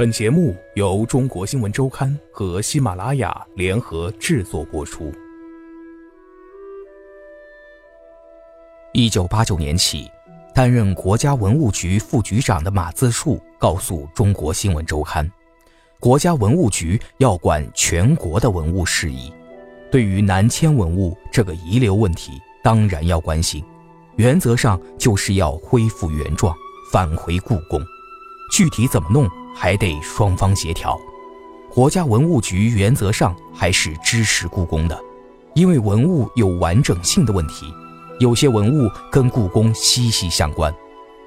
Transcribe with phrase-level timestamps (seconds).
[0.00, 5.12] 本节目由中国新闻周刊和喜马拉雅联合制作播出。
[8.94, 10.10] 一九八九年起，
[10.54, 15.30] 担任国家文物局副局长的马自树告诉中国新闻周刊，
[15.98, 19.30] 国家文物局要管全国的文物事宜，
[19.90, 22.32] 对于南迁文物这个遗留问题，
[22.64, 23.62] 当然要关心，
[24.16, 26.56] 原则上就是要恢复原状，
[26.90, 27.78] 返回故宫，
[28.50, 29.28] 具体怎么弄？
[29.52, 30.98] 还得双方协调，
[31.68, 34.98] 国家文物局原则上还是支持故宫的，
[35.54, 37.66] 因为文物有完整性的问题，
[38.20, 40.72] 有些文物跟故宫息息相关，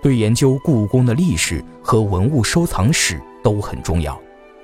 [0.02, 4.20] 对研究故宫的历史和文物收藏史都很重要，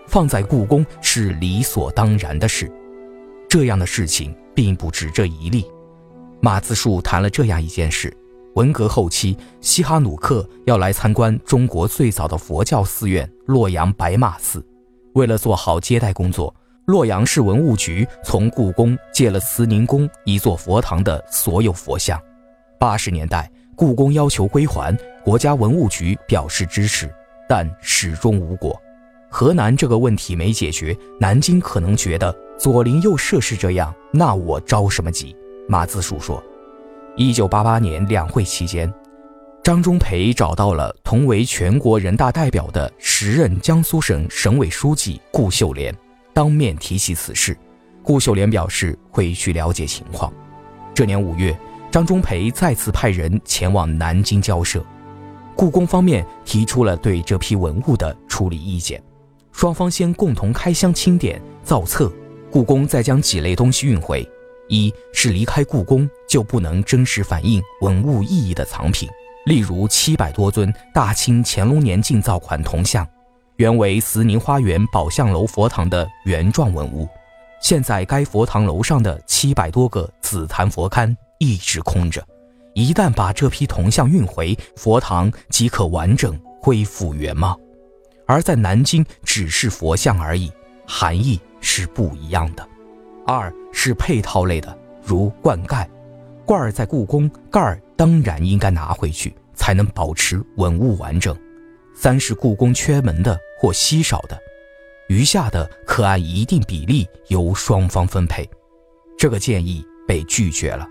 [0.08, 2.72] 放在故宫是理所当然的事。
[3.48, 5.66] 这样的事情并不止这一例。
[6.42, 8.12] 马自树谈了这样一件事。
[8.60, 14.62] 文革后期，西哈努克要来参观中国最早的佛教寺院洛阳白马寺。
[15.14, 22.20] 为了做好接待工作，洛阳市文物局从故宫借了慈宁宫一座佛堂的所有佛像。
[22.78, 24.94] 八十年代，故宫要求归还，
[25.24, 27.10] 国家文物局表示支持，
[27.48, 28.78] 但始终无果。
[29.30, 35.34] 河南这个问题没解决，南京可能觉得左邻右舍是这样，那我着什么急？
[35.70, 36.44] 马自树说。
[37.20, 38.90] 一九八八年两会期间，
[39.62, 45.94] 张忠培找到了同为全国人大代表的时任江苏省省委书记顾秀莲，
[46.34, 47.58] 当面提起此事。
[48.02, 50.32] 顾秀莲表示会去了解情况。
[50.94, 51.54] 这年五月，
[51.92, 54.82] 张忠培再次派人前往南京交涉，
[55.58, 59.04] 故宫方面提出了对这批文物的处理意见。
[59.52, 62.10] 双方先共同开箱清点造册，
[62.50, 64.26] 故宫再将几类东西运回。
[64.70, 69.10] 一是离开故宫就不能真实反映文物意义的藏品，
[69.46, 73.06] 例如七百多尊大清乾隆年进造款铜像，
[73.58, 77.10] 原为慈宁花园宝相楼佛堂的原状文物，
[77.62, 82.24] 现在该佛堂楼上的七百多个紫檀佛龛一直空着，
[82.74, 87.60] 一旦把这批铜像运回佛堂，即可完整恢复原貌。
[88.28, 90.52] 而在南京只是佛像而已，
[90.86, 92.68] 含义是不一样的。
[93.26, 95.90] 二是配套类的，如罐盖，
[96.46, 101.34] 罐儿在故宫，盖儿当然应该拿回去，才能保持文物完整。
[101.96, 104.38] 三是故宫缺门的或稀少的，
[105.08, 108.46] 余下的可按一定比例由双方分配。
[109.18, 110.86] 这个建议被拒绝了。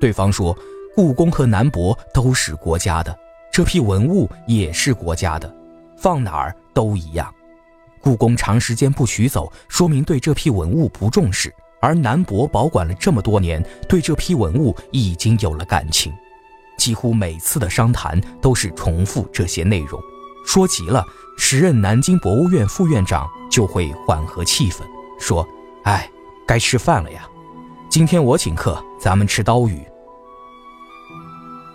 [0.00, 0.56] 对方说，
[0.96, 3.14] 故宫和南博都是国家的，
[3.52, 5.54] 这批文物也是国家的，
[5.98, 7.30] 放哪儿都一样。
[8.00, 11.54] 故宫长时间不取走，说明对这批文物不重视。
[11.84, 16.10] 而南博保管了这么多年，对这批文物已经有了感情，
[16.78, 20.00] 几乎每次的商谈都是重复这些内容。
[20.46, 21.04] 说急了，
[21.36, 24.78] 时任南京博物院副院长就会缓和气氛，
[25.20, 25.46] 说
[25.84, 26.10] ：“哎，
[26.46, 27.28] 该吃饭了呀，
[27.90, 29.84] 今天我请客，咱们吃刀鱼。”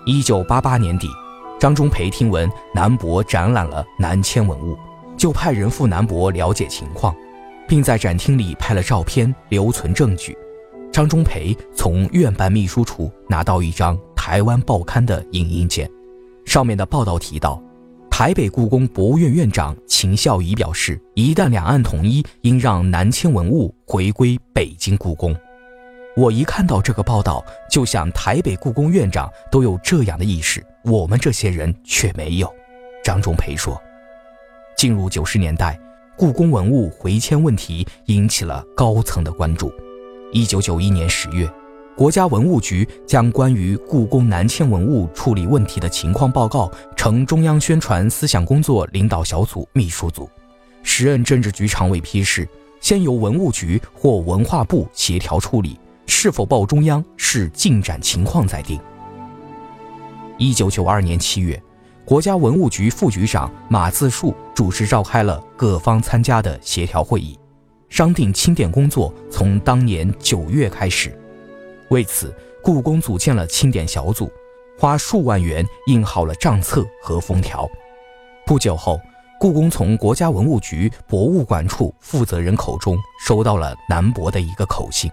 [0.07, 1.07] 一九八八年底，
[1.59, 4.75] 张忠培听闻南博展览了南迁文物，
[5.15, 7.15] 就派人赴南博了解情况。
[7.69, 10.35] 并在展厅里拍了照片，留存证据。
[10.91, 15.87] 张忠培从院办秘书处拿到一张台湾报刊的影印件，
[16.45, 17.61] 上面的报道提到，
[18.09, 25.33] 台北故宫博物院院长秦孝仪表示，一旦两岸统一，应让南迁文物回归北京故宫。
[26.17, 32.51] 我一看到这个报道，就想台北故宫院长都有这样的意识，我们这些人却没有。
[33.03, 33.79] 张忠培说，
[34.75, 35.79] 进入九十年代。
[36.19, 39.71] 故宫文物回迁问题引起了高层的关注。
[40.33, 41.49] 一九九一年十月，
[41.95, 50.29] 国家文物局将关于故宫南迁文物处理问题的情况报告呈中央宣传思想工作领导小组秘书组，
[50.83, 52.45] 时任政治局常委批示，
[52.81, 58.77] 先由文物局或文化部协调处理，是否报中央视进展情况再定。
[60.37, 61.57] 一九九二年七月。
[62.09, 67.37] 国家文物局副局长马自树主持召开了各方参加的协调会议，
[67.87, 71.15] 商定清点工作从当年九月开始。
[71.89, 74.27] 为此，故宫组建了清点小组，
[74.79, 77.69] 花数万元印好了账册和封条。
[78.43, 78.99] 不久后，
[79.39, 85.11] 故宫从国家文物局博物馆处负责人口中收到了南博的一个口信，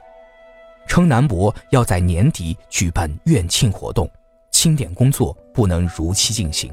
[0.89, 4.11] 称南博要在年底举办院庆活动，
[4.51, 6.73] 清点工作不能如期进行。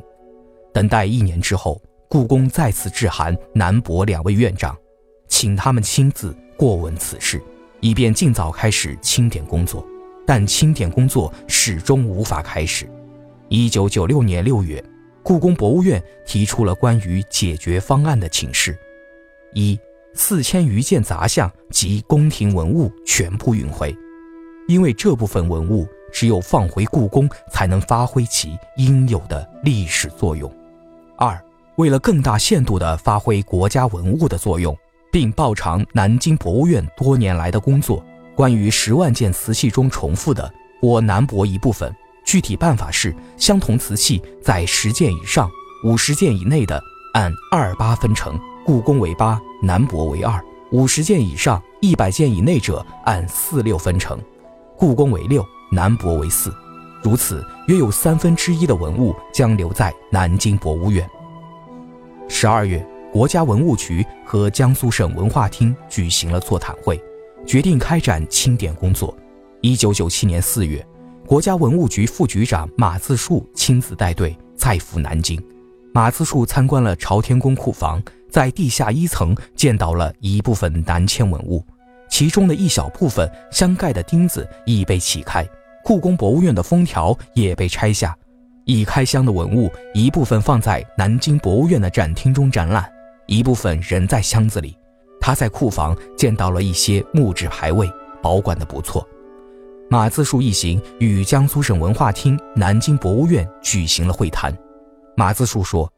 [0.74, 4.75] 等待一年之后，故宫再次致函南博两位院长，
[5.28, 7.42] 请他们亲自过问此事，
[7.80, 9.86] 以便尽早开始清点工作。
[10.25, 12.90] 但清点工作始终无法开始。
[13.50, 14.84] 一九九六年六月，
[15.22, 18.78] 故宫博物院提出了关于解决方案的请示，
[19.54, 19.78] 一
[20.14, 23.96] 四千余件杂项及宫廷文物全部运回，
[24.68, 30.50] 因为这部分文物只有放回故宫，才能发挥其应有的历史作用。
[31.15, 31.39] 二，
[31.75, 34.75] 为了更大限度地发挥国家文物的作用，
[35.12, 38.04] 并报偿南京博物院多年来的工作，
[38.36, 40.51] 关于十万件瓷器中重复的，
[40.81, 41.94] 我南博一部分。
[42.25, 45.50] 具体办法是：相同瓷器在十件以上、
[45.83, 46.81] 五十件以内的，
[47.13, 50.39] 按二八分成，故宫为八，南博为二；
[50.71, 54.18] 五十件以上、一百件以内者，按四六分成，
[54.77, 56.51] 故宫为六，南博为四。
[57.04, 61.08] 如此，约有三分之一的文物将留在南京博物院。
[62.30, 67.00] 十二月，国家文物局和江苏省文化厅举行了座谈会，
[67.46, 69.16] 决定开展清点工作。
[69.60, 70.84] 一九九七年四月。
[71.26, 75.42] 国家文物局副局长马自树亲自带队再赴南京。
[75.94, 81.66] 马自树参观了朝天宫库房，在地下一层见到了一部分南迁文物，
[82.10, 85.48] 其中的一小部分镶盖的钉子已被起开，
[85.83, 88.18] 故宫博物院的封条也被拆下。
[88.65, 92.89] 已开箱的文物一部分放在南京博物院的展厅中展览，
[93.25, 94.77] 一部分仍在箱子里。
[95.19, 97.91] 他在库房见到了一些木质牌位，
[98.21, 99.06] 保管的不错。
[99.89, 104.57] 马自树一行与江苏省文化厅、南京博物院举行了会谈。
[105.15, 105.91] 马自树说：“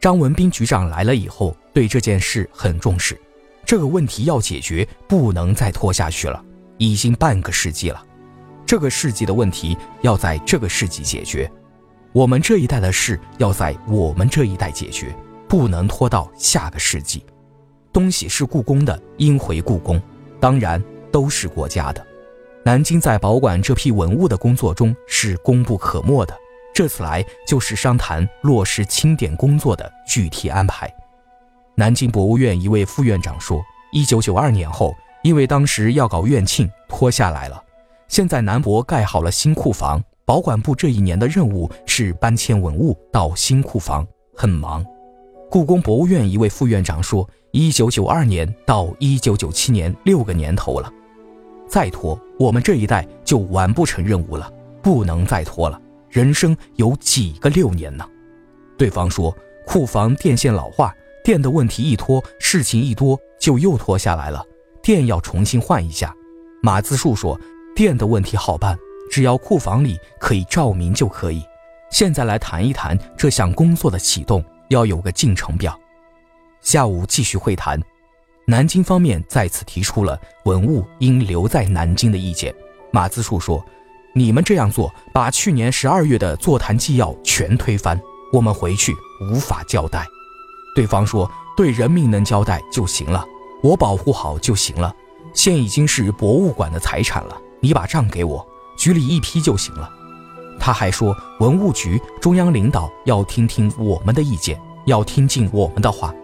[0.00, 3.18] 张文斌局长来了以后，对这件事很重视，
[3.64, 6.44] 这个问题要解决，不能再拖下去了。
[6.76, 8.04] 已经半个世纪了，
[8.68, 11.50] 这个世纪的问题要在这个世纪解决，
[12.12, 15.16] 我们这一代的事要在我们这一代解决，
[15.48, 17.24] 不能拖到下个世纪。
[17.94, 19.98] 东西是故宫的，应回故宫，
[20.38, 22.06] 当然都是国家的。”
[22.62, 26.36] 南京在保管这批文物的工作中是功不可没的。
[26.74, 30.92] 这次来就是商谈落实清点工作的具体安排。
[31.74, 37.64] 南京博物院一位副院长说：“一九九二年后，因为当时要搞院庆，拖下来了。
[38.08, 44.84] 现在南博盖好了新库房，保管部这一年的任务是搬迁文物到新库房，很忙。”
[45.50, 50.90] 故宫博物院一位副院长说：“一九九二年到一九九七年六个年头了。”
[51.68, 54.50] 再拖，我们这一代就完不成任务了，
[54.82, 55.80] 不能再拖了。
[56.08, 58.06] 人生有几个六年呢？
[58.78, 59.34] 对方说，
[59.66, 64.42] 库房电线老化，电的问题一拖，事情一多，就又拖下来了。
[64.82, 66.14] 电要重新换一下。
[66.62, 67.38] 马自树说，
[67.78, 68.76] 电的问题好办，
[69.08, 71.44] 只要库房里可以照明就可以。
[71.92, 75.78] 现在来谈一谈这项工作的启动，要有个进程表。
[76.60, 77.80] 下午继续会谈。
[78.48, 82.52] 南京方面再次提出了文物应留在南京的意见。
[82.90, 83.64] 马自树说
[84.12, 87.96] ：“你们这样做，把去年十二月的座谈纪要全推翻，
[88.32, 88.92] 我们回去
[89.30, 90.04] 无法交代。”
[90.74, 93.24] 对方说：“对人民能交代就行了，
[93.62, 94.92] 我保护好就行了。
[95.32, 98.46] 现已经是博物馆的财产了，你把账给我，
[98.76, 99.90] 局里一批就行了。”
[100.60, 106.14] 他还说：“文物局中央领导要听听我们的意见，要听进我们的话。”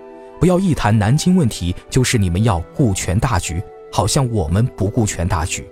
[0.41, 5.67] 不要一谈南京问题，就是你们要顾全大局，好像我们不顾全大局。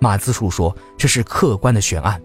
[0.00, 2.22] 马自树说：“这是客观的悬案，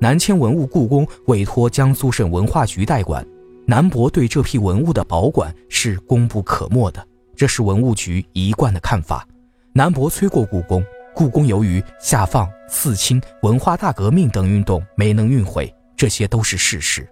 [0.00, 3.24] 南迁文物故宫委托江苏省文化局代管，
[3.66, 9.24] 南博对这批文物的保管是功不可没的，这是文物局一贯的看法。
[9.72, 10.82] 南博催过故宫，
[11.16, 17.08] 故宫由于下放、四清、文化大革命等运动没能运回，这些都是事实。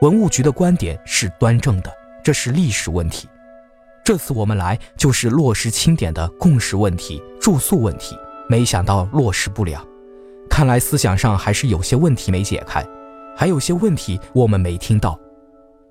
[0.00, 1.88] 文物局的观点是端正的，
[2.20, 3.28] 这是历史问题。”
[4.04, 8.16] 这次我们来就是落实清点的共识问题、住宿问题，
[8.48, 9.86] 没想到落实不了。
[10.50, 12.84] 看来思想上还是有些问题没解开，
[13.36, 15.16] 还有些问题我们没听到。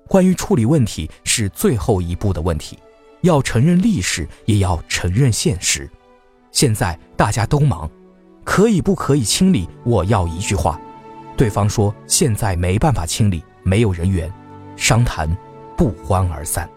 [0.06, 2.78] 关于处理问题是最后一步的问题，
[3.22, 5.90] 要承认历史，也要承认现实。
[6.54, 7.90] 现在大家都忙，
[8.44, 9.68] 可以不可以清理？
[9.82, 10.80] 我要一句话。
[11.36, 14.32] 对方说现在没办法清理，没有人员。
[14.76, 15.28] 商谈
[15.76, 16.70] 不欢而散。